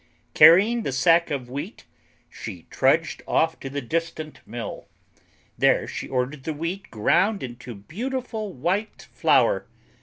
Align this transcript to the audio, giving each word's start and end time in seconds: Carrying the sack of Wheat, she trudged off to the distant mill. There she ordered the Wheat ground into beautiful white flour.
Carrying 0.33 0.81
the 0.81 0.91
sack 0.91 1.29
of 1.29 1.47
Wheat, 1.47 1.85
she 2.27 2.65
trudged 2.71 3.21
off 3.27 3.59
to 3.59 3.69
the 3.69 3.83
distant 3.83 4.41
mill. 4.47 4.87
There 5.59 5.87
she 5.87 6.07
ordered 6.09 6.43
the 6.43 6.55
Wheat 6.55 6.89
ground 6.89 7.43
into 7.43 7.75
beautiful 7.75 8.51
white 8.51 9.03
flour. 9.13 9.67